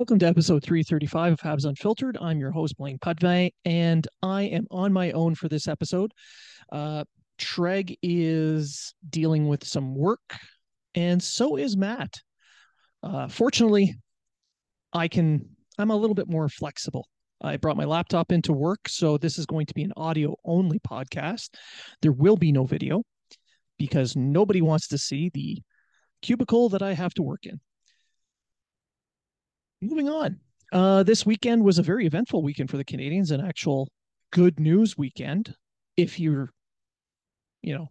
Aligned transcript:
Welcome 0.00 0.18
to 0.20 0.26
episode 0.28 0.62
335 0.62 1.34
of 1.34 1.40
Habs 1.40 1.66
Unfiltered. 1.66 2.16
I'm 2.22 2.40
your 2.40 2.52
host, 2.52 2.78
Blain 2.78 2.96
Potvin, 3.00 3.50
and 3.66 4.08
I 4.22 4.44
am 4.44 4.66
on 4.70 4.94
my 4.94 5.10
own 5.12 5.34
for 5.34 5.46
this 5.50 5.68
episode. 5.68 6.14
Uh, 6.72 7.04
Treg 7.38 7.98
is 8.02 8.94
dealing 9.10 9.46
with 9.46 9.62
some 9.62 9.94
work, 9.94 10.38
and 10.94 11.22
so 11.22 11.56
is 11.56 11.76
Matt. 11.76 12.14
Uh, 13.02 13.28
fortunately, 13.28 13.94
I 14.94 15.06
can, 15.06 15.44
I'm 15.76 15.90
a 15.90 15.96
little 15.96 16.14
bit 16.14 16.30
more 16.30 16.48
flexible. 16.48 17.06
I 17.42 17.58
brought 17.58 17.76
my 17.76 17.84
laptop 17.84 18.32
into 18.32 18.54
work, 18.54 18.88
so 18.88 19.18
this 19.18 19.38
is 19.38 19.44
going 19.44 19.66
to 19.66 19.74
be 19.74 19.82
an 19.82 19.92
audio 19.98 20.34
only 20.46 20.78
podcast. 20.78 21.50
There 22.00 22.12
will 22.12 22.38
be 22.38 22.52
no 22.52 22.64
video 22.64 23.02
because 23.78 24.16
nobody 24.16 24.62
wants 24.62 24.88
to 24.88 24.96
see 24.96 25.30
the 25.34 25.58
cubicle 26.22 26.70
that 26.70 26.80
I 26.80 26.94
have 26.94 27.12
to 27.14 27.22
work 27.22 27.44
in 27.44 27.60
moving 29.80 30.08
on. 30.08 30.38
Uh, 30.72 31.02
this 31.02 31.26
weekend 31.26 31.64
was 31.64 31.78
a 31.78 31.82
very 31.82 32.06
eventful 32.06 32.42
weekend 32.42 32.70
for 32.70 32.76
the 32.76 32.84
Canadiens, 32.84 33.30
an 33.30 33.40
actual 33.40 33.88
good 34.32 34.60
news 34.60 34.96
weekend. 34.96 35.54
If 35.96 36.20
you're, 36.20 36.50
you 37.62 37.76
know, 37.76 37.88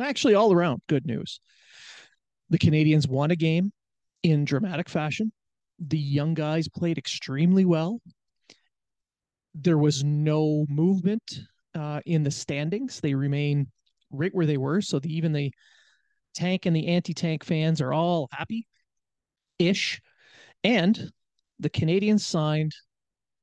actually 0.00 0.34
all 0.34 0.52
around 0.52 0.80
good 0.88 1.06
news. 1.06 1.40
The 2.50 2.58
Canadiens 2.58 3.08
won 3.08 3.30
a 3.30 3.36
game 3.36 3.72
in 4.22 4.44
dramatic 4.44 4.88
fashion. 4.88 5.32
The 5.78 5.98
young 5.98 6.34
guys 6.34 6.68
played 6.68 6.98
extremely 6.98 7.64
well. 7.64 8.00
There 9.54 9.78
was 9.78 10.02
no 10.02 10.64
movement 10.68 11.40
uh, 11.74 12.00
in 12.06 12.22
the 12.22 12.30
standings. 12.30 13.00
They 13.00 13.14
remain 13.14 13.66
right 14.10 14.34
where 14.34 14.46
they 14.46 14.56
were. 14.56 14.80
So 14.80 14.98
the, 14.98 15.14
even 15.14 15.32
the 15.32 15.52
tank 16.34 16.66
and 16.66 16.74
the 16.74 16.88
anti-tank 16.88 17.44
fans 17.44 17.80
are 17.80 17.92
all 17.92 18.28
happy 18.32 18.66
ish. 19.58 20.00
And 20.64 21.10
the 21.62 21.70
Canadiens 21.70 22.20
signed 22.20 22.74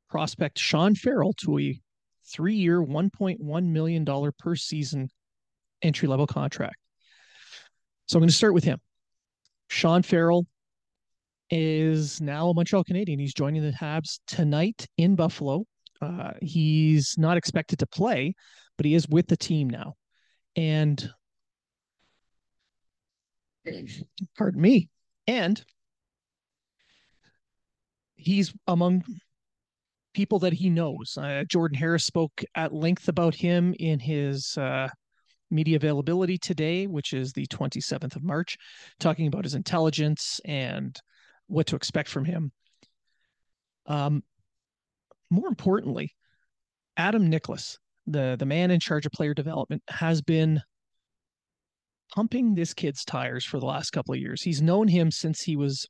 prospect 0.10 0.60
Sean 0.60 0.96
Farrell 0.96 1.34
to 1.34 1.60
a 1.60 1.80
three 2.28 2.56
year, 2.56 2.82
$1.1 2.82 3.66
million 3.66 4.32
per 4.38 4.56
season 4.56 5.10
entry 5.82 6.08
level 6.08 6.28
contract. 6.28 6.76
So 8.08 8.18
I'm 8.18 8.22
going 8.22 8.30
to 8.30 8.36
start 8.36 8.54
with 8.54 8.64
him. 8.64 8.80
Sean 9.70 10.02
Farrell 10.02 10.46
is 11.50 12.20
now 12.20 12.50
a 12.50 12.54
Montreal 12.54 12.84
Canadien. 12.84 13.20
He's 13.20 13.34
joining 13.34 13.62
the 13.62 13.72
Habs 13.72 14.20
tonight 14.28 14.88
in 14.98 15.16
Buffalo. 15.16 15.66
Uh, 16.02 16.32
he's 16.42 17.16
not 17.18 17.38
expected 17.38 17.80
to 17.80 17.88
play, 17.88 18.34
but 18.78 18.86
he 18.86 18.94
is 18.94 19.08
with 19.08 19.28
the 19.28 19.38
team 19.38 19.70
now. 19.70 19.96
And 20.56 21.10
pardon 24.38 24.62
me. 24.62 24.90
And 25.28 25.64
he's 28.20 28.54
among 28.68 29.04
people 30.14 30.40
that 30.40 30.54
he 30.54 30.70
knows. 30.70 31.18
Uh, 31.18 31.44
Jordan 31.48 31.78
Harris 31.78 32.06
spoke 32.06 32.44
at 32.56 32.74
length 32.74 33.08
about 33.08 33.36
him 33.36 33.74
in 33.80 34.00
his 34.00 34.58
uh, 34.58 34.90
media 35.50 35.78
availability 35.78 36.38
today, 36.38 36.88
which 36.88 37.14
is 37.14 37.32
the 37.32 37.48
27th 37.48 38.16
of 38.16 38.24
March, 38.24 38.58
talking 39.00 39.28
about 39.28 39.46
his 39.46 39.56
intelligence 39.56 40.40
and 40.46 41.00
what 41.48 41.68
to 41.68 41.76
expect 41.76 42.10
from 42.10 42.26
him. 42.26 42.52
Um, 43.86 44.24
more 45.30 45.48
importantly, 45.48 46.16
Adam 46.98 47.30
Nicholas, 47.30 47.78
the 48.08 48.36
the 48.38 48.46
man 48.46 48.72
in 48.72 48.80
charge 48.80 49.06
of 49.06 49.12
player 49.12 49.34
development, 49.34 49.82
has 49.88 50.22
been 50.22 50.62
pumping 52.14 52.56
this 52.56 52.74
kid's 52.74 53.06
tires 53.06 53.46
for 53.46 53.60
the 53.60 53.66
last 53.66 53.92
couple 53.92 54.14
of 54.14 54.20
years. 54.20 54.42
He's 54.42 54.62
known 54.62 54.88
him 54.88 55.12
since 55.12 55.42
he 55.42 55.56
was 55.56 55.88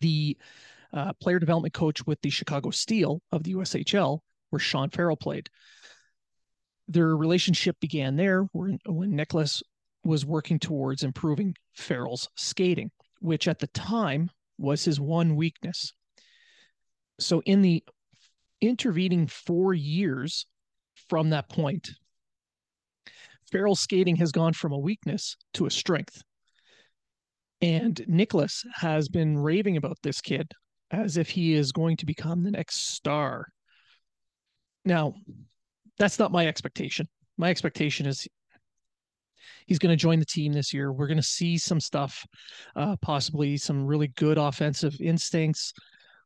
the 0.00 0.36
uh, 0.92 1.12
player 1.14 1.38
development 1.38 1.74
coach 1.74 2.06
with 2.06 2.20
the 2.20 2.30
Chicago 2.30 2.70
Steel 2.70 3.20
of 3.30 3.42
the 3.42 3.54
USHL, 3.54 4.20
where 4.50 4.60
Sean 4.60 4.90
Farrell 4.90 5.16
played. 5.16 5.48
Their 6.88 7.16
relationship 7.16 7.76
began 7.80 8.16
there 8.16 8.42
when, 8.52 8.78
when 8.86 9.16
Nicholas 9.16 9.62
was 10.04 10.26
working 10.26 10.58
towards 10.58 11.02
improving 11.02 11.54
Farrell's 11.74 12.28
skating, 12.36 12.90
which 13.20 13.48
at 13.48 13.60
the 13.60 13.68
time 13.68 14.30
was 14.58 14.84
his 14.84 15.00
one 15.00 15.36
weakness. 15.36 15.92
So, 17.18 17.40
in 17.46 17.62
the 17.62 17.84
intervening 18.60 19.26
four 19.26 19.74
years 19.74 20.46
from 21.08 21.30
that 21.30 21.48
point, 21.48 21.90
Farrell's 23.50 23.80
skating 23.80 24.16
has 24.16 24.32
gone 24.32 24.52
from 24.52 24.72
a 24.72 24.78
weakness 24.78 25.36
to 25.54 25.66
a 25.66 25.70
strength. 25.70 26.22
And 27.60 28.02
Nicholas 28.08 28.64
has 28.74 29.08
been 29.08 29.38
raving 29.38 29.76
about 29.76 29.98
this 30.02 30.20
kid 30.20 30.50
as 30.92 31.16
if 31.16 31.30
he 31.30 31.54
is 31.54 31.72
going 31.72 31.96
to 31.96 32.06
become 32.06 32.44
the 32.44 32.50
next 32.50 32.94
star. 32.94 33.48
Now, 34.84 35.14
that's 35.98 36.18
not 36.18 36.32
my 36.32 36.46
expectation. 36.46 37.08
My 37.38 37.50
expectation 37.50 38.06
is 38.06 38.28
he's 39.66 39.78
going 39.78 39.90
to 39.90 40.00
join 40.00 40.18
the 40.18 40.26
team 40.26 40.52
this 40.52 40.72
year. 40.72 40.92
We're 40.92 41.06
going 41.06 41.16
to 41.16 41.22
see 41.22 41.56
some 41.56 41.80
stuff, 41.80 42.24
uh, 42.76 42.96
possibly 43.00 43.56
some 43.56 43.86
really 43.86 44.08
good 44.08 44.38
offensive 44.38 44.94
instincts, 45.00 45.72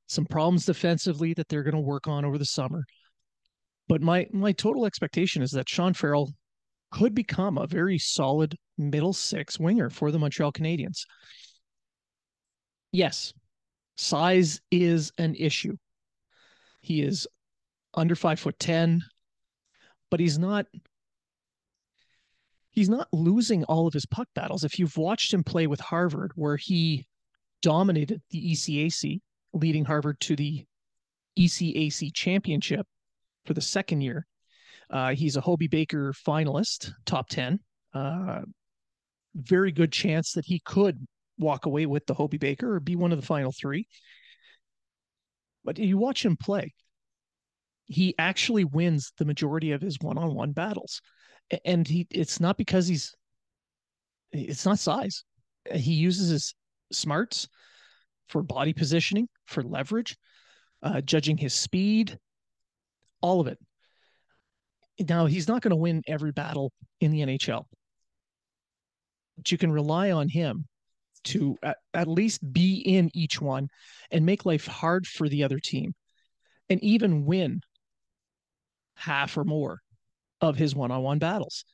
some 0.08 0.26
problems 0.26 0.66
defensively 0.66 1.32
that 1.34 1.48
they're 1.48 1.62
going 1.62 1.74
to 1.74 1.80
work 1.80 2.08
on 2.08 2.24
over 2.24 2.38
the 2.38 2.44
summer. 2.44 2.84
But 3.88 4.02
my 4.02 4.26
my 4.32 4.50
total 4.50 4.84
expectation 4.84 5.42
is 5.42 5.52
that 5.52 5.68
Sean 5.68 5.94
Farrell 5.94 6.32
could 6.90 7.14
become 7.14 7.56
a 7.56 7.68
very 7.68 7.98
solid 7.98 8.56
middle 8.78 9.12
six 9.12 9.60
winger 9.60 9.90
for 9.90 10.10
the 10.10 10.18
Montreal 10.18 10.52
Canadiens. 10.52 11.02
Yes, 12.90 13.32
size 13.96 14.60
is 14.70 15.12
an 15.18 15.34
issue. 15.34 15.76
He 16.80 17.02
is 17.02 17.26
under 17.94 18.14
five 18.14 18.38
foot 18.38 18.58
10, 18.58 19.02
but 20.10 20.20
he's 20.20 20.38
not 20.38 20.66
he's 22.70 22.88
not 22.88 23.08
losing 23.12 23.64
all 23.64 23.86
of 23.86 23.94
his 23.94 24.06
puck 24.06 24.28
battles. 24.34 24.62
If 24.62 24.78
you've 24.78 24.96
watched 24.96 25.32
him 25.32 25.42
play 25.42 25.66
with 25.66 25.80
Harvard, 25.80 26.32
where 26.36 26.56
he 26.56 27.06
dominated 27.62 28.22
the 28.30 28.52
ECAC, 28.52 29.20
leading 29.54 29.84
Harvard 29.84 30.20
to 30.20 30.36
the 30.36 30.64
ECAC 31.38 32.14
championship 32.14 32.86
for 33.46 33.54
the 33.54 33.62
second 33.62 34.02
year, 34.02 34.26
uh, 34.90 35.14
he's 35.14 35.36
a 35.36 35.40
Hobey 35.40 35.68
Baker 35.68 36.12
finalist, 36.12 36.92
top 37.06 37.28
10. 37.30 37.58
Uh, 37.94 38.42
very 39.34 39.72
good 39.72 39.90
chance 39.90 40.32
that 40.32 40.44
he 40.44 40.60
could 40.60 41.06
walk 41.38 41.66
away 41.66 41.86
with 41.86 42.06
the 42.06 42.14
Hobey 42.14 42.38
Baker 42.38 42.76
or 42.76 42.80
be 42.80 42.96
one 42.96 43.12
of 43.12 43.20
the 43.20 43.26
final 43.26 43.52
three. 43.52 43.86
But 45.64 45.78
you 45.78 45.98
watch 45.98 46.24
him 46.24 46.36
play, 46.36 46.74
he 47.86 48.14
actually 48.18 48.64
wins 48.64 49.12
the 49.18 49.24
majority 49.24 49.72
of 49.72 49.82
his 49.82 49.98
one-on-one 50.00 50.52
battles. 50.52 51.00
And 51.64 51.86
he 51.86 52.06
it's 52.10 52.40
not 52.40 52.56
because 52.56 52.86
he's 52.88 53.14
it's 54.32 54.66
not 54.66 54.78
size. 54.78 55.24
He 55.72 55.94
uses 55.94 56.30
his 56.30 56.54
smarts 56.92 57.48
for 58.28 58.42
body 58.42 58.72
positioning, 58.72 59.28
for 59.46 59.62
leverage, 59.62 60.16
uh, 60.82 61.00
judging 61.00 61.36
his 61.36 61.54
speed, 61.54 62.18
all 63.20 63.40
of 63.40 63.46
it. 63.46 63.58
Now 65.08 65.26
he's 65.26 65.46
not 65.46 65.62
going 65.62 65.70
to 65.70 65.76
win 65.76 66.02
every 66.06 66.32
battle 66.32 66.72
in 67.00 67.12
the 67.12 67.20
NHL, 67.20 67.64
but 69.36 69.52
you 69.52 69.58
can 69.58 69.70
rely 69.70 70.10
on 70.10 70.28
him 70.28 70.66
to 71.26 71.56
at, 71.62 71.76
at 71.94 72.08
least 72.08 72.52
be 72.52 72.78
in 72.78 73.10
each 73.14 73.40
one 73.40 73.68
and 74.10 74.24
make 74.24 74.46
life 74.46 74.66
hard 74.66 75.06
for 75.06 75.28
the 75.28 75.44
other 75.44 75.58
team 75.58 75.94
and 76.68 76.82
even 76.82 77.24
win 77.24 77.60
half 78.94 79.36
or 79.36 79.44
more 79.44 79.80
of 80.40 80.56
his 80.56 80.74
one-on-one 80.74 81.18
battles. 81.18 81.64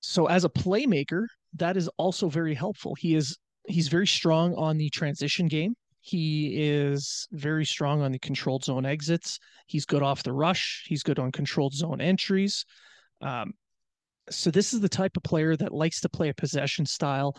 So 0.00 0.26
as 0.26 0.44
a 0.44 0.48
playmaker, 0.48 1.26
that 1.56 1.76
is 1.76 1.88
also 1.96 2.28
very 2.28 2.54
helpful. 2.54 2.94
He 2.94 3.14
is 3.14 3.36
he's 3.66 3.88
very 3.88 4.06
strong 4.06 4.54
on 4.54 4.78
the 4.78 4.90
transition 4.90 5.46
game. 5.46 5.74
He 6.00 6.54
is 6.56 7.28
very 7.32 7.66
strong 7.66 8.00
on 8.00 8.12
the 8.12 8.18
controlled 8.18 8.64
zone 8.64 8.86
exits. 8.86 9.38
He's 9.66 9.84
good 9.84 10.02
off 10.02 10.22
the 10.22 10.32
rush. 10.32 10.84
He's 10.86 11.02
good 11.02 11.18
on 11.18 11.30
controlled 11.30 11.74
zone 11.74 12.00
entries. 12.00 12.64
Um, 13.20 13.52
So 14.30 14.50
this 14.50 14.72
is 14.72 14.80
the 14.80 14.88
type 14.88 15.16
of 15.16 15.22
player 15.22 15.56
that 15.56 15.72
likes 15.72 16.00
to 16.00 16.08
play 16.08 16.28
a 16.28 16.34
possession 16.34 16.86
style 16.86 17.36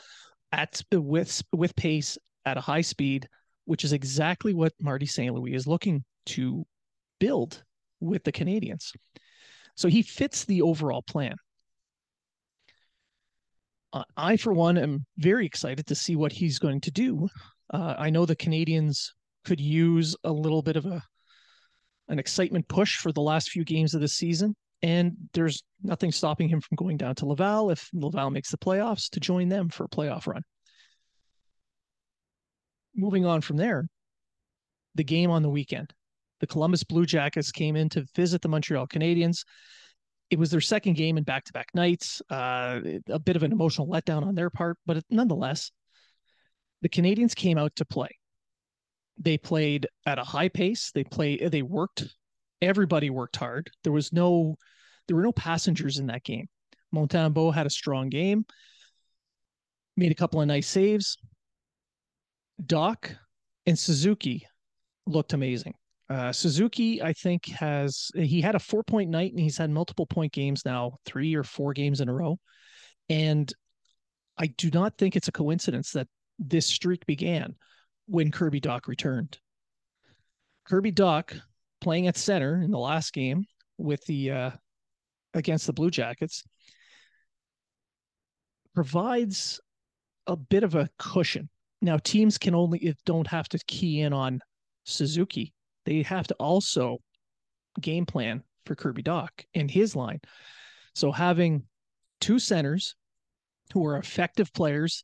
at 0.52 0.82
with 0.92 1.42
with 1.54 1.76
pace 1.76 2.18
at 2.46 2.58
a 2.58 2.62
high 2.62 2.82
speed, 2.82 3.28
which 3.66 3.84
is 3.84 3.94
exactly 3.94 4.54
what 4.54 4.74
Marty 4.80 5.06
St. 5.06 5.34
Louis 5.34 5.54
is 5.54 5.68
looking 5.68 6.04
to 6.28 6.66
build 7.20 7.64
with 8.00 8.24
the 8.24 8.32
Canadiens. 8.32 8.92
So 9.76 9.88
he 9.88 10.02
fits 10.02 10.46
the 10.46 10.62
overall 10.62 11.02
plan. 11.02 11.36
Uh, 13.94 14.04
I, 14.16 14.38
for 14.38 14.54
one, 14.54 14.78
am 14.78 15.06
very 15.18 15.46
excited 15.46 15.88
to 15.88 15.96
see 15.96 16.16
what 16.16 16.32
he's 16.32 16.60
going 16.60 16.82
to 16.82 16.92
do. 16.92 17.28
Uh, 17.74 17.96
I 17.98 18.10
know 18.10 18.26
the 18.26 18.36
Canadiens 18.36 19.10
could 19.46 19.60
use 19.60 20.16
a 20.24 20.32
little 20.32 20.62
bit 20.62 20.76
of 20.76 20.86
a 20.86 21.02
an 22.08 22.20
excitement 22.20 22.68
push 22.68 22.98
for 22.98 23.14
the 23.14 23.22
last 23.22 23.52
few 23.52 23.64
games 23.64 23.94
of 23.94 24.02
the 24.02 24.08
season, 24.08 24.54
and 24.84 25.16
there's 25.34 25.64
nothing 25.84 26.12
stopping 26.12 26.50
him 26.50 26.62
from 26.62 26.76
going 26.76 26.98
down 26.98 27.16
to 27.16 27.26
Laval 27.26 27.70
if 27.70 27.90
Laval 27.94 28.30
makes 28.30 28.52
the 28.52 28.58
playoffs 28.58 29.10
to 29.12 29.20
join 29.20 29.50
them 29.50 29.70
for 29.70 29.86
a 29.86 29.90
playoff 29.90 30.28
run. 30.28 30.44
Moving 32.96 33.26
on 33.26 33.42
from 33.42 33.58
there, 33.58 33.88
the 34.96 35.04
game 35.04 35.32
on 35.32 35.44
the 35.44 35.50
weekend. 35.50 35.94
The 36.40 36.48
Columbus 36.48 36.84
Blue 36.84 37.06
Jackets 37.06 37.52
came 37.52 37.76
in 37.76 37.88
to 37.90 38.06
visit 38.16 38.42
the 38.42 38.50
Montreal 38.50 38.88
Canadiens. 38.88 39.44
It 40.30 40.40
was 40.40 40.50
their 40.50 40.62
second 40.62 40.94
game 40.94 41.18
in 41.18 41.24
back 41.24 41.46
to 41.46 41.54
back 41.54 41.68
nights, 41.74 42.22
uh, 42.30 42.80
a 43.08 43.20
bit 43.20 43.36
of 43.36 43.44
an 43.44 43.52
emotional 43.52 43.88
letdown 43.88 44.26
on 44.26 44.34
their 44.34 44.50
part, 44.50 44.78
but 44.86 45.04
nonetheless, 45.10 45.72
the 46.82 46.90
Canadiens 46.90 47.36
came 47.36 47.58
out 47.58 47.76
to 47.76 47.86
play. 47.86 48.10
They 49.18 49.38
played 49.38 49.88
at 50.06 50.18
a 50.18 50.24
high 50.24 50.50
pace. 50.50 50.92
They 50.92 51.04
play. 51.04 51.38
They 51.38 51.62
worked. 51.62 52.08
Everybody 52.62 53.10
worked 53.10 53.36
hard. 53.36 53.70
There 53.84 53.94
was 53.94 54.12
no, 54.12 54.56
there 55.08 55.16
were 55.16 55.24
no 55.24 55.32
passengers 55.32 55.98
in 55.98 56.08
that 56.08 56.24
game. 56.24 56.48
Montembeault 56.94 57.54
had 57.54 57.66
a 57.66 57.72
strong 57.72 58.10
game. 58.10 58.46
Made 59.98 60.12
a 60.12 60.16
couple 60.16 60.42
of 60.42 60.48
nice 60.48 60.68
saves. 60.68 61.18
Dach 62.64 63.16
and 63.66 63.78
Suzuki 63.78 64.48
looked 65.06 65.34
amazing. 65.34 65.74
Uh, 66.10 66.32
Suzuki, 66.32 67.02
I 67.02 67.14
think, 67.14 67.48
has 67.48 68.12
he 68.14 68.42
had 68.42 68.56
a 68.56 68.60
four 68.60 68.84
point 68.84 69.10
night 69.10 69.32
and 69.32 69.40
he's 69.40 69.58
had 69.58 69.70
multiple 69.70 70.06
point 70.06 70.34
games 70.34 70.64
now, 70.66 70.98
three 71.06 71.36
or 71.36 71.44
four 71.44 71.74
games 71.74 72.02
in 72.02 72.10
a 72.10 72.14
row. 72.14 72.38
And 73.10 73.52
I 74.38 74.48
do 74.48 74.70
not 74.72 74.98
think 74.98 75.16
it's 75.16 75.30
a 75.30 75.32
coincidence 75.34 75.92
that 75.92 76.08
this 76.38 76.66
streak 76.66 77.06
began 77.06 77.56
when 78.08 78.32
Kirby 78.32 78.60
Dach 78.60 78.88
returned. 78.88 79.38
Kirby 80.66 80.92
Dach 80.92 81.40
playing 81.80 82.08
at 82.08 82.18
center 82.18 82.62
in 82.62 82.72
the 82.72 82.80
last 82.80 83.14
game 83.14 83.46
with 83.78 84.04
the 84.06 84.32
uh, 84.32 84.52
against 85.34 85.68
the 85.68 85.74
Blue 85.74 85.90
Jackets 85.90 86.44
provides 88.74 89.60
a 90.28 90.36
bit 90.36 90.64
of 90.64 90.76
a 90.76 90.90
cushion. 90.98 91.50
Now 91.82 91.98
teams 91.98 92.38
can 92.38 92.56
only 92.56 92.96
don't 93.06 93.28
have 93.28 93.50
to 93.50 93.60
key 93.68 94.02
in 94.02 94.14
on 94.14 94.40
Suzuki 94.84 95.54
they 95.86 96.04
have 96.04 96.28
to 96.28 96.34
also 96.36 97.00
game 97.80 98.06
plan 98.06 98.44
for 98.66 98.76
Kirby 98.76 99.04
Dach 99.04 99.30
and 99.56 99.70
his 99.70 99.96
line. 99.96 100.20
So 100.94 101.12
having 101.12 101.64
two 102.20 102.40
centers 102.40 102.96
who 103.74 103.86
are 103.86 103.98
effective 103.98 104.54
players, 104.54 105.04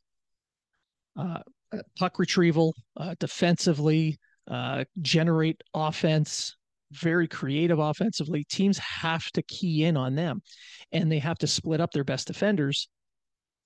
uh, 1.17 1.39
puck 1.97 2.19
retrieval, 2.19 2.75
uh, 2.97 3.15
defensively, 3.19 4.19
uh, 4.49 4.83
generate 5.01 5.61
offense, 5.73 6.55
very 6.91 7.27
creative 7.27 7.79
offensively. 7.79 8.45
Teams 8.49 8.77
have 8.77 9.25
to 9.31 9.41
key 9.43 9.83
in 9.83 9.97
on 9.97 10.15
them 10.15 10.41
and 10.91 11.11
they 11.11 11.19
have 11.19 11.37
to 11.39 11.47
split 11.47 11.81
up 11.81 11.91
their 11.91 12.03
best 12.03 12.27
defenders 12.27 12.87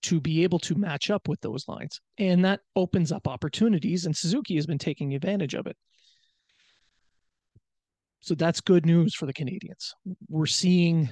to 0.04 0.20
be 0.20 0.44
able 0.44 0.60
to 0.60 0.76
match 0.76 1.10
up 1.10 1.28
with 1.28 1.40
those 1.42 1.68
lines. 1.68 2.00
And 2.18 2.44
that 2.46 2.62
opens 2.76 3.12
up 3.12 3.28
opportunities, 3.28 4.06
and 4.06 4.16
Suzuki 4.16 4.56
has 4.56 4.66
been 4.66 4.80
taking 4.80 5.14
advantage 5.14 5.54
of 5.54 5.68
it. 5.68 5.78
So 8.22 8.36
that's 8.36 8.62
good 8.62 8.86
news 8.86 9.16
for 9.16 9.26
the 9.26 9.34
Canadiens. 9.34 9.94
We're 10.28 10.46
seeing 10.46 11.12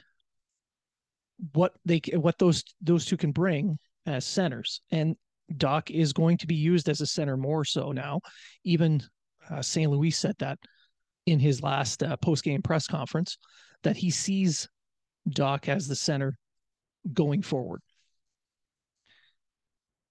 what 1.53 1.73
they 1.85 2.01
what 2.13 2.37
those 2.37 2.63
those 2.81 3.05
two 3.05 3.17
can 3.17 3.31
bring 3.31 3.77
as 4.05 4.25
centers, 4.25 4.81
and 4.91 5.15
Dach 5.53 5.89
is 5.89 6.13
going 6.13 6.37
to 6.37 6.47
be 6.47 6.55
used 6.55 6.89
as 6.89 7.01
a 7.01 7.07
center 7.07 7.37
more 7.37 7.65
so 7.65 7.91
now. 7.91 8.21
Even 8.63 9.01
uh, 9.49 9.61
St. 9.61 9.89
Louis 9.89 10.11
said 10.11 10.35
that 10.39 10.59
in 11.31 11.39
his 11.39 11.61
last 11.61 12.03
uh, 12.03 12.17
post 12.17 12.43
game 12.43 12.61
press 12.61 12.87
conference 12.87 13.37
that 13.83 13.97
he 13.97 14.09
sees 14.09 14.67
Dach 15.29 15.67
as 15.67 15.87
the 15.87 15.95
center 15.95 16.37
going 17.13 17.41
forward. 17.41 17.81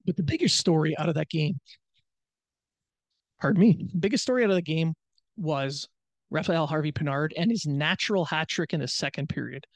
But 0.05 0.17
the 0.17 0.23
biggest 0.23 0.57
story 0.57 0.97
out 0.97 1.09
of 1.09 1.17
that 1.17 1.29
game, 1.29 1.61
pardon 3.41 3.61
me, 3.61 3.89
biggest 3.99 4.23
story 4.23 4.45
out 4.45 4.51
of 4.51 4.57
the 4.57 4.63
game 4.63 4.95
was 5.37 5.87
Raphael 6.31 6.67
Harvey 6.67 6.93
Pinard 6.93 7.33
and 7.37 7.51
his 7.51 7.67
natural 7.67 8.25
hat 8.25 8.49
trick 8.49 8.73
in 8.73 8.81
the 8.81 8.89
second 8.89 9.29
period. 9.29 9.67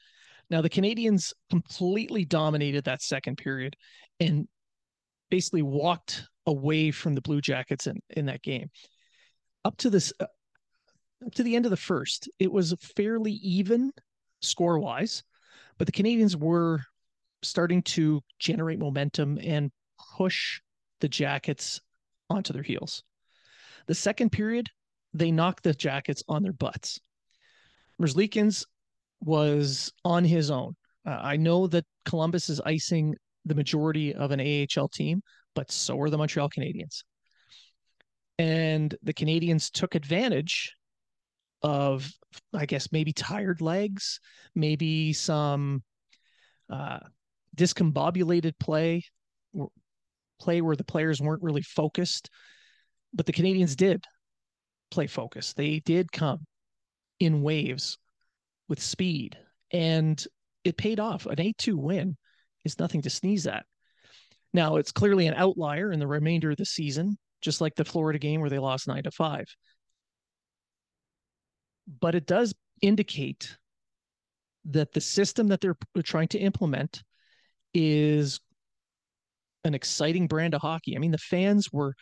Now, 0.49 0.61
the 0.61 0.69
Canadiens 0.69 1.33
completely 1.49 2.25
dominated 2.25 2.83
that 2.85 3.01
second 3.01 3.37
period 3.37 3.75
and 4.19 4.47
basically 5.29 5.61
walked 5.61 6.27
away 6.45 6.91
from 6.91 7.15
the 7.15 7.21
Blue 7.21 7.41
Jackets 7.41 7.87
in, 7.87 7.99
in 8.09 8.25
that 8.27 8.41
game. 8.43 8.69
Up 9.65 9.77
to 9.77 9.89
this, 9.89 10.11
uh, 10.19 10.25
to 11.31 11.43
the 11.43 11.55
end 11.55 11.65
of 11.65 11.71
the 11.71 11.77
first, 11.77 12.29
it 12.39 12.51
was 12.51 12.73
fairly 12.95 13.33
even 13.33 13.91
score 14.41 14.79
wise, 14.79 15.23
but 15.77 15.87
the 15.87 15.93
Canadiens 15.93 16.35
were 16.35 16.81
starting 17.41 17.81
to 17.83 18.21
generate 18.39 18.79
momentum 18.79 19.37
and 19.41 19.71
push 20.15 20.61
the 21.01 21.09
Jackets 21.09 21.81
onto 22.29 22.53
their 22.53 22.63
heels. 22.63 23.03
The 23.87 23.95
second 23.95 24.31
period, 24.31 24.69
they 25.13 25.31
knocked 25.31 25.63
the 25.63 25.73
Jackets 25.73 26.23
on 26.27 26.43
their 26.43 26.53
butts. 26.53 26.99
Merzlikins 28.01 28.65
was 29.21 29.91
on 30.03 30.23
his 30.23 30.49
own. 30.49 30.75
Uh, 31.05 31.19
I 31.21 31.37
know 31.37 31.67
that 31.67 31.85
Columbus 32.05 32.49
is 32.49 32.61
icing 32.61 33.15
the 33.45 33.55
majority 33.55 34.13
of 34.13 34.31
an 34.31 34.39
AHL 34.39 34.87
team, 34.87 35.21
but 35.53 35.69
so 35.71 35.99
are 35.99 36.09
the 36.09 36.17
Montreal 36.17 36.49
Canadiens. 36.49 37.03
And 38.39 38.95
the 39.03 39.13
Canadians 39.13 39.69
took 39.69 39.95
advantage 39.95 40.73
of, 41.63 42.11
I 42.53 42.65
guess, 42.65 42.91
maybe 42.91 43.13
tired 43.13 43.61
legs, 43.61 44.19
maybe 44.53 45.13
some 45.13 45.81
uh, 46.69 46.99
discombobulated 47.55 48.53
play, 48.59 49.03
play 50.39 50.61
where 50.61 50.75
the 50.75 50.83
players 50.83 51.21
weren't 51.21 51.43
really 51.43 51.61
focused. 51.61 52.29
But 53.13 53.25
the 53.25 53.33
Canadiens 53.33 53.75
did 53.75 54.03
play 54.91 55.07
focus. 55.07 55.53
They 55.53 55.79
did 55.79 56.11
come 56.11 56.45
in 57.19 57.41
waves 57.41 57.97
with 58.67 58.81
speed, 58.81 59.37
and 59.71 60.23
it 60.63 60.77
paid 60.77 60.99
off. 60.99 61.25
An 61.25 61.39
8 61.39 61.57
2 61.57 61.77
win 61.77 62.17
is 62.65 62.79
nothing 62.79 63.01
to 63.03 63.09
sneeze 63.09 63.47
at. 63.47 63.65
Now, 64.53 64.77
it's 64.77 64.91
clearly 64.91 65.27
an 65.27 65.33
outlier 65.33 65.91
in 65.91 65.99
the 65.99 66.07
remainder 66.07 66.51
of 66.51 66.57
the 66.57 66.65
season, 66.65 67.17
just 67.41 67.61
like 67.61 67.75
the 67.75 67.85
Florida 67.85 68.19
game 68.19 68.41
where 68.41 68.49
they 68.49 68.59
lost 68.59 68.87
9 68.87 69.03
to 69.03 69.11
5. 69.11 69.45
But 71.87 72.15
it 72.15 72.25
does 72.25 72.53
indicate 72.81 73.57
that 74.65 74.93
the 74.93 75.01
system 75.01 75.47
that 75.49 75.61
they're 75.61 75.77
trying 76.03 76.29
to 76.29 76.39
implement 76.39 77.03
is 77.73 78.39
an 79.63 79.73
exciting 79.73 80.27
brand 80.27 80.53
of 80.53 80.61
hockey. 80.61 80.95
I 80.95 80.99
mean, 80.99 81.11
the 81.11 81.17
fans 81.17 81.71
were 81.71 81.95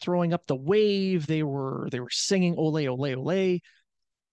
throwing 0.00 0.32
up 0.32 0.46
the 0.46 0.56
wave. 0.56 1.26
They 1.26 1.42
were 1.42 1.88
they 1.90 2.00
were 2.00 2.10
singing 2.10 2.56
ole 2.56 2.88
ole 2.88 3.06
ole. 3.06 3.58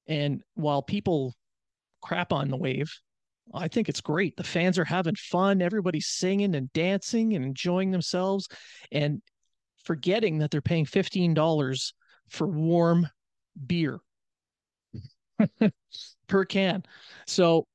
And 0.08 0.42
while 0.56 0.82
people 0.82 1.36
crap 2.01 2.34
on 2.34 2.50
the 2.50 2.58
wave, 2.58 2.92
I 3.54 3.68
think 3.68 3.89
it's 3.89 4.01
great. 4.01 4.36
The 4.38 4.44
fans 4.44 4.80
are 4.80 4.86
having 4.86 5.16
fun. 5.16 5.62
Everybody's 5.62 6.08
singing 6.08 6.56
and 6.56 6.72
dancing 6.74 7.36
and 7.36 7.44
enjoying 7.46 7.92
themselves 7.92 8.48
and 8.92 9.22
forgetting 9.84 10.39
that 10.39 10.51
they're 10.51 10.62
paying 10.62 10.86
$15 10.86 11.94
for 12.30 12.48
warm 12.48 13.08
beer 13.66 14.00
per 16.28 16.46
can. 16.46 16.84
So 17.28 17.68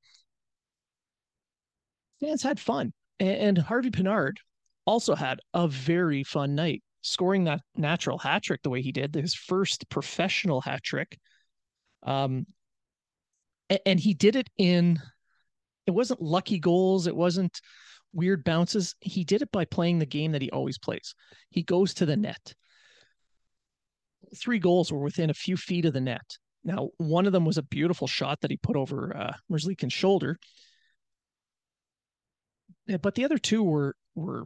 fans 2.19 2.43
had 2.43 2.59
fun. 2.59 2.93
And 3.19 3.57
Harvey 3.57 3.91
Pinard 3.91 4.37
also 4.85 5.15
had 5.15 5.39
a 5.53 5.67
very 5.67 6.23
fun 6.23 6.55
night 6.55 6.83
scoring 7.01 7.43
that 7.45 7.61
natural 7.75 8.17
hat 8.17 8.43
trick 8.43 8.61
the 8.63 8.69
way 8.69 8.81
he 8.81 8.91
did, 8.91 9.13
his 9.13 9.35
first 9.35 9.87
professional 9.89 10.59
hat 10.61 10.83
trick. 10.83 11.17
Um, 12.03 12.45
and, 13.69 13.79
and 13.85 13.99
he 13.99 14.13
did 14.13 14.35
it 14.35 14.49
in, 14.57 14.99
it 15.85 15.91
wasn't 15.91 16.21
lucky 16.21 16.59
goals, 16.59 17.07
it 17.07 17.15
wasn't 17.15 17.61
weird 18.11 18.43
bounces. 18.43 18.95
He 19.01 19.23
did 19.23 19.41
it 19.41 19.51
by 19.51 19.65
playing 19.65 19.99
the 19.99 20.05
game 20.05 20.31
that 20.31 20.41
he 20.41 20.49
always 20.49 20.77
plays. 20.77 21.13
He 21.49 21.63
goes 21.63 21.93
to 21.95 22.05
the 22.05 22.17
net. 22.17 22.55
Three 24.35 24.59
goals 24.59 24.91
were 24.91 24.99
within 24.99 25.29
a 25.29 25.33
few 25.33 25.57
feet 25.57 25.85
of 25.85 25.93
the 25.93 26.01
net. 26.01 26.37
Now, 26.63 26.89
one 26.97 27.25
of 27.25 27.31
them 27.31 27.45
was 27.45 27.57
a 27.57 27.63
beautiful 27.63 28.07
shot 28.07 28.41
that 28.41 28.51
he 28.51 28.57
put 28.57 28.75
over 28.75 29.15
uh, 29.15 29.33
Merzlikins' 29.51 29.93
shoulder. 29.93 30.37
but 33.01 33.15
the 33.15 33.25
other 33.25 33.37
two 33.37 33.63
were 33.63 33.95
were 34.15 34.43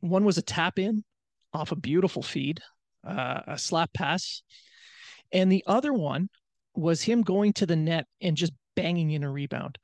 one 0.00 0.24
was 0.24 0.38
a 0.38 0.42
tap 0.42 0.78
in 0.78 1.04
off 1.52 1.72
a 1.72 1.76
beautiful 1.76 2.22
feed, 2.22 2.60
uh, 3.06 3.40
a 3.46 3.58
slap 3.58 3.92
pass, 3.94 4.42
and 5.32 5.50
the 5.50 5.64
other 5.66 5.92
one 5.92 6.28
was 6.74 7.02
him 7.02 7.22
going 7.22 7.52
to 7.54 7.66
the 7.66 7.76
net 7.76 8.06
and 8.20 8.36
just 8.36 8.52
banging 8.74 9.10
in 9.10 9.24
a 9.24 9.30
rebound. 9.30 9.78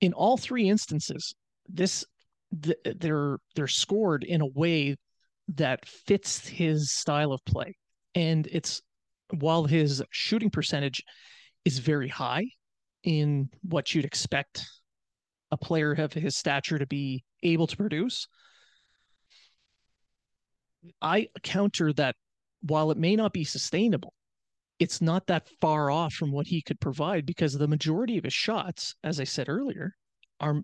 In 0.00 0.12
all 0.12 0.36
three 0.36 0.68
instances, 0.68 1.34
this 1.68 2.04
they're 2.50 3.38
they're 3.54 3.68
scored 3.68 4.24
in 4.24 4.40
a 4.40 4.46
way 4.46 4.96
that 5.48 5.86
fits 5.86 6.46
his 6.46 6.92
style 6.92 7.32
of 7.32 7.44
play, 7.44 7.76
and 8.14 8.48
it's 8.50 8.82
while 9.30 9.64
his 9.64 10.02
shooting 10.10 10.50
percentage 10.50 11.02
is 11.64 11.78
very 11.78 12.08
high 12.08 12.46
in 13.02 13.48
what 13.62 13.94
you'd 13.94 14.04
expect 14.04 14.66
a 15.50 15.56
player 15.56 15.92
of 15.92 16.12
his 16.12 16.36
stature 16.36 16.78
to 16.78 16.86
be 16.86 17.24
able 17.42 17.66
to 17.66 17.76
produce. 17.76 18.26
I 21.02 21.28
counter 21.42 21.92
that 21.94 22.16
while 22.62 22.90
it 22.90 22.98
may 22.98 23.16
not 23.16 23.32
be 23.32 23.44
sustainable, 23.44 24.14
it's 24.78 25.02
not 25.02 25.26
that 25.26 25.48
far 25.60 25.90
off 25.90 26.14
from 26.14 26.32
what 26.32 26.46
he 26.46 26.62
could 26.62 26.80
provide 26.80 27.26
because 27.26 27.52
the 27.52 27.68
majority 27.68 28.16
of 28.16 28.24
his 28.24 28.32
shots, 28.32 28.94
as 29.04 29.20
I 29.20 29.24
said 29.24 29.48
earlier, 29.48 29.94
are 30.40 30.62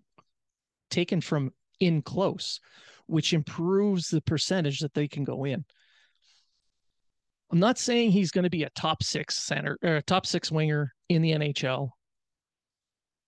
taken 0.91 1.21
from 1.21 1.53
in 1.81 2.01
close, 2.01 2.61
which 3.07 3.35
improves 3.35 4.09
the 4.09 4.23
percentage 4.23 4.81
that 4.81 4.95
they 4.95 5.07
can 5.07 5.25
go 5.25 5.45
in. 5.45 5.65
I'm 7.51 7.61
not 7.61 7.79
saying 7.79 8.11
he's 8.11 8.31
going 8.31 8.45
to 8.45 8.51
be 8.51 8.65
a 8.65 8.71
top 8.71 9.03
six 9.03 9.39
center 9.39 9.79
or 9.83 10.01
top 10.01 10.27
six 10.27 10.51
winger 10.51 10.93
in 11.09 11.23
the 11.23 11.33
NHL 11.33 11.91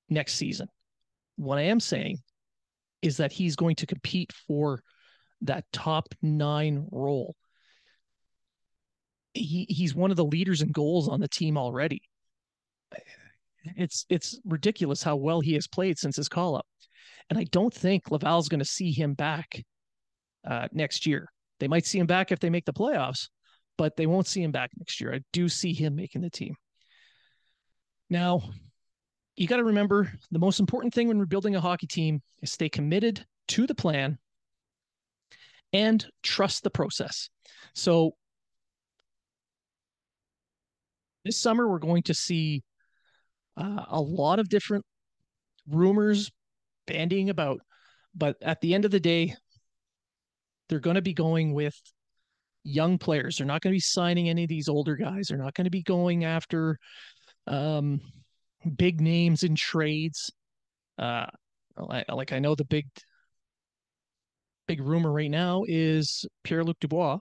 next 0.09 0.35
season. 0.35 0.69
What 1.37 1.59
I 1.59 1.63
am 1.63 1.79
saying 1.79 2.19
is 3.01 3.19
that 3.19 3.33
he's 3.33 3.55
going 3.55 3.77
to 3.77 3.87
compete 3.87 4.33
for 4.47 4.83
that 5.43 5.65
top 5.73 6.09
nine 6.21 6.87
role. 6.91 7.37
He 9.35 9.67
he's 9.69 9.95
one 9.95 10.11
of 10.11 10.17
the 10.17 10.25
leaders 10.25 10.63
in 10.63 10.73
goals 10.73 11.09
on 11.09 11.21
the 11.21 11.29
team 11.29 11.57
already. 11.57 12.03
It's 13.77 14.05
it's 14.09 14.41
ridiculous 14.45 15.03
how 15.03 15.17
well 15.17 15.41
he 15.41 15.55
has 15.55 15.69
played 15.69 15.99
since 15.99 16.17
his 16.17 16.29
call 16.29 16.57
up. 16.57 16.67
And 17.31 17.39
I 17.39 17.45
don't 17.45 17.73
think 17.73 18.11
Laval's 18.11 18.49
going 18.49 18.59
to 18.61 18.65
see 18.65 18.91
him 18.91 19.15
back 19.15 19.63
uh, 20.47 20.67
next 20.73 21.07
year. 21.07 21.31
They 21.61 21.69
might 21.69 21.87
see 21.87 21.99
him 21.99 22.07
back 22.07 22.33
if 22.33 22.41
they 22.41 22.51
make 22.51 22.65
the 22.65 22.73
playoffs, 22.73 23.29
but 23.79 23.97
they 23.97 24.07
won't 24.07 24.27
see 24.27 24.43
him 24.43 24.51
back 24.51 24.71
next 24.77 25.01
year. 25.01 25.15
I 25.15 25.21
do 25.33 25.49
see 25.49 25.73
him 25.73 25.97
making 25.97 26.21
the 26.21 26.29
team. 26.29 26.57
Now, 28.11 28.43
you 29.37 29.47
got 29.47 29.59
to 29.59 29.65
remember 29.65 30.13
the 30.33 30.41
most 30.41 30.61
important 30.61 30.93
thing 30.93 31.09
when 31.09 31.19
we're 31.19 31.27
building 31.27 31.55
a 31.55 31.61
hockey 31.61 31.87
team 31.87 32.21
is 32.43 32.53
stay 32.53 32.69
committed 32.69 33.25
to 33.49 33.67
the 33.67 33.75
plan 33.75 34.19
and 35.73 36.05
trust 36.23 36.65
the 36.65 36.71
process. 36.71 37.31
So, 37.75 38.17
this 41.25 41.39
summer, 41.39 41.69
we're 41.69 41.79
going 41.79 42.03
to 42.05 42.15
see 42.15 42.65
uh, 43.57 43.85
a 43.89 44.01
lot 44.01 44.41
of 44.41 44.49
different 44.49 44.85
rumors 45.69 46.33
bandying 46.87 47.29
about, 47.29 47.61
but 48.15 48.37
at 48.43 48.61
the 48.61 48.75
end 48.75 48.85
of 48.85 48.91
the 48.91 49.01
day, 49.01 49.35
they're 50.69 50.81
going 50.81 50.97
to 50.97 51.03
be 51.03 51.15
going 51.15 51.53
with 51.53 51.79
young 52.69 52.99
players. 52.99 53.39
They're 53.39 53.47
not 53.47 53.63
going 53.63 53.73
to 53.73 53.77
be 53.77 53.81
signing 53.81 54.29
any 54.29 54.45
of 54.45 54.49
these 54.49 54.69
older 54.69 54.97
guys. 54.97 55.29
They're 55.29 55.39
not 55.39 55.55
going 55.55 55.65
to 55.65 55.71
be 55.71 55.83
going 55.83 56.25
after 56.25 56.79
um, 57.47 58.01
big 58.77 59.01
names 59.01 59.43
in 59.43 59.55
trades. 59.55 60.31
Uh, 60.99 61.27
like 61.77 62.33
I 62.33 62.39
know 62.41 62.55
the 62.55 62.65
big 62.65 62.87
big 64.67 64.81
rumor 64.83 65.11
right 65.11 65.31
now 65.31 65.65
is 65.67 66.27
Pierre 66.45 66.65
Luc 66.65 66.79
Dubois, 66.81 67.19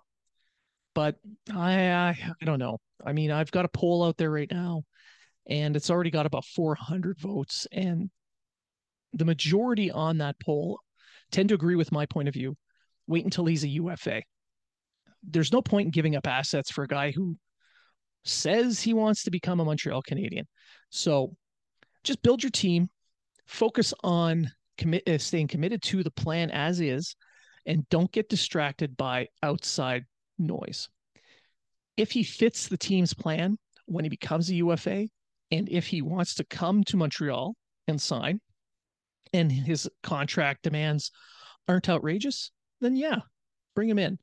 but 0.93 1.15
I, 1.53 1.91
I 1.91 2.17
I 2.41 2.45
don't 2.45 2.59
know. 2.59 2.79
I 3.05 3.13
mean, 3.13 3.31
I've 3.31 3.51
got 3.51 3.65
a 3.65 3.69
poll 3.69 4.03
out 4.03 4.17
there 4.17 4.31
right 4.31 4.49
now, 4.51 4.83
and 5.47 5.75
it's 5.75 5.89
already 5.89 6.09
got 6.09 6.25
about 6.25 6.45
400 6.45 7.19
votes, 7.19 7.67
and 7.71 8.09
the 9.13 9.25
majority 9.25 9.91
on 9.91 10.17
that 10.17 10.35
poll 10.43 10.79
tend 11.31 11.49
to 11.49 11.55
agree 11.55 11.75
with 11.75 11.91
my 11.91 12.05
point 12.07 12.27
of 12.27 12.33
view. 12.33 12.55
Wait 13.07 13.23
until 13.23 13.45
he's 13.45 13.63
a 13.63 13.69
UFA 13.69 14.23
there's 15.27 15.51
no 15.51 15.61
point 15.61 15.85
in 15.85 15.91
giving 15.91 16.15
up 16.15 16.25
assets 16.25 16.71
for 16.71 16.83
a 16.83 16.87
guy 16.87 17.11
who 17.11 17.37
says 18.23 18.81
he 18.81 18.93
wants 18.93 19.23
to 19.23 19.31
become 19.31 19.59
a 19.59 19.65
Montreal 19.65 20.01
Canadien. 20.01 20.47
So 20.89 21.35
just 22.03 22.21
build 22.21 22.43
your 22.43 22.49
team, 22.49 22.89
focus 23.45 23.93
on 24.03 24.49
commit 24.77 25.07
uh, 25.07 25.17
staying 25.17 25.47
committed 25.47 25.81
to 25.81 26.03
the 26.03 26.11
plan 26.11 26.49
as 26.51 26.79
is, 26.79 27.15
and 27.65 27.87
don't 27.89 28.11
get 28.11 28.29
distracted 28.29 28.95
by 28.95 29.27
outside 29.43 30.05
noise. 30.37 30.87
If 31.97 32.11
he 32.11 32.23
fits 32.23 32.67
the 32.67 32.77
team's 32.77 33.13
plan 33.13 33.57
when 33.85 34.05
he 34.05 34.09
becomes 34.09 34.49
a 34.49 34.55
UFA, 34.55 35.07
and 35.51 35.69
if 35.69 35.87
he 35.87 36.01
wants 36.01 36.35
to 36.35 36.43
come 36.45 36.83
to 36.85 36.97
Montreal 36.97 37.55
and 37.87 38.01
sign, 38.01 38.39
and 39.33 39.51
his 39.51 39.89
contract 40.03 40.63
demands 40.63 41.11
aren't 41.67 41.89
outrageous, 41.89 42.51
then 42.79 42.95
yeah, 42.95 43.19
bring 43.75 43.89
him 43.89 43.99
in 43.99 44.19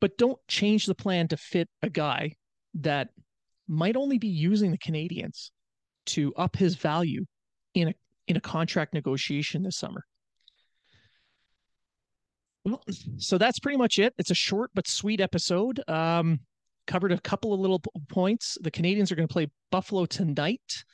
but 0.00 0.18
don't 0.18 0.38
change 0.48 0.86
the 0.86 0.94
plan 0.94 1.28
to 1.28 1.36
fit 1.36 1.68
a 1.82 1.90
guy 1.90 2.34
that 2.74 3.08
might 3.68 3.96
only 3.96 4.18
be 4.18 4.28
using 4.28 4.70
the 4.70 4.78
Canadiens 4.78 5.50
to 6.06 6.34
up 6.34 6.56
his 6.56 6.74
value 6.74 7.24
in 7.74 7.88
a 7.88 7.94
in 8.26 8.36
a 8.36 8.40
contract 8.40 8.94
negotiation 8.94 9.62
this 9.62 9.76
summer. 9.76 10.04
Well, 12.64 12.82
so 13.18 13.36
that's 13.36 13.58
pretty 13.58 13.76
much 13.76 13.98
it. 13.98 14.14
It's 14.18 14.30
a 14.30 14.34
short 14.34 14.70
but 14.74 14.88
sweet 14.88 15.20
episode. 15.20 15.82
Um, 15.88 16.40
covered 16.86 17.12
a 17.12 17.20
couple 17.20 17.52
of 17.52 17.60
little 17.60 17.82
points. 18.08 18.56
The 18.60 18.70
Canadians 18.70 19.12
are 19.12 19.16
going 19.16 19.28
to 19.28 19.32
play 19.32 19.50
Buffalo 19.70 20.06
tonight. 20.06 20.84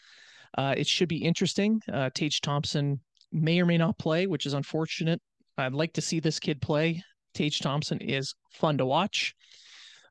Uh, 0.56 0.74
it 0.76 0.86
should 0.86 1.08
be 1.08 1.18
interesting. 1.18 1.80
Uh, 1.92 2.10
Tage 2.12 2.40
Thompson 2.40 3.00
may 3.32 3.60
or 3.60 3.66
may 3.66 3.78
not 3.78 3.98
play, 3.98 4.26
which 4.26 4.46
is 4.46 4.54
unfortunate. 4.54 5.20
I'd 5.58 5.72
like 5.72 5.92
to 5.94 6.00
see 6.00 6.18
this 6.18 6.40
kid 6.40 6.60
play. 6.60 7.02
Tage 7.34 7.60
Thompson 7.60 8.00
is 8.00 8.34
fun 8.52 8.78
to 8.78 8.86
watch. 8.86 9.34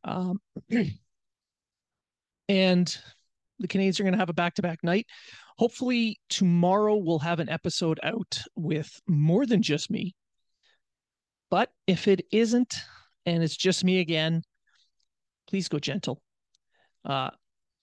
Um, 0.03 0.39
and 2.49 2.97
the 3.59 3.67
Canadiens 3.67 3.99
are 3.99 4.03
going 4.03 4.13
to 4.13 4.19
have 4.19 4.29
a 4.29 4.33
back 4.33 4.55
to 4.55 4.61
back 4.61 4.83
night. 4.83 5.05
Hopefully, 5.57 6.19
tomorrow 6.29 6.95
we'll 6.95 7.19
have 7.19 7.39
an 7.39 7.49
episode 7.49 7.99
out 8.01 8.39
with 8.55 8.89
more 9.07 9.45
than 9.45 9.61
just 9.61 9.91
me. 9.91 10.15
But 11.49 11.69
if 11.87 12.07
it 12.07 12.25
isn't, 12.31 12.73
and 13.25 13.43
it's 13.43 13.57
just 13.57 13.83
me 13.83 13.99
again, 13.99 14.43
please 15.47 15.67
go 15.67 15.79
gentle. 15.79 16.21
Uh, 17.03 17.31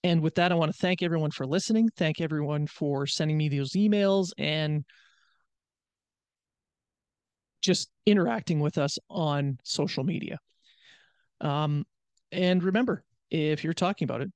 and 0.03 0.21
with 0.21 0.35
that, 0.35 0.51
I 0.51 0.55
want 0.55 0.71
to 0.71 0.77
thank 0.77 1.03
everyone 1.03 1.31
for 1.31 1.45
listening. 1.45 1.89
Thank 1.97 2.21
everyone 2.21 2.67
for 2.67 3.05
sending 3.05 3.37
me 3.37 3.49
those 3.49 3.73
emails 3.73 4.31
and 4.37 4.85
just 7.67 7.89
interacting 8.05 8.59
with 8.59 8.79
us 8.79 8.97
on 9.09 9.59
social 9.63 10.03
media. 10.03 10.39
Um, 11.41 11.85
and 12.31 12.63
remember, 12.63 13.03
if 13.29 13.63
you're 13.63 13.73
talking 13.73 14.05
about 14.05 14.21
it. 14.21 14.31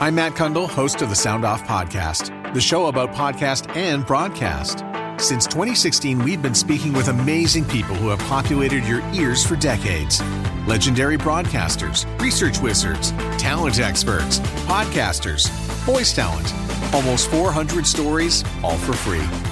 I'm 0.00 0.14
Matt 0.14 0.32
Cundill, 0.32 0.68
host 0.68 1.00
of 1.02 1.08
the 1.08 1.14
Sound 1.16 1.44
Off 1.44 1.64
Podcast, 1.64 2.54
the 2.54 2.60
show 2.60 2.86
about 2.86 3.12
podcast 3.12 3.74
and 3.74 4.06
broadcast. 4.06 4.84
Since 5.22 5.46
2016, 5.46 6.22
we've 6.22 6.42
been 6.42 6.54
speaking 6.54 6.92
with 6.92 7.08
amazing 7.08 7.64
people 7.64 7.94
who 7.94 8.08
have 8.08 8.18
populated 8.20 8.84
your 8.84 9.00
ears 9.12 9.46
for 9.46 9.56
decades. 9.56 10.20
Legendary 10.66 11.16
broadcasters, 11.16 12.06
research 12.20 12.60
wizards, 12.60 13.12
talent 13.38 13.78
experts, 13.78 14.40
podcasters, 14.66 15.48
voice 15.86 16.12
talent. 16.12 16.52
Almost 16.92 17.30
400 17.30 17.86
stories, 17.86 18.44
all 18.62 18.76
for 18.76 18.94
free. 18.94 19.51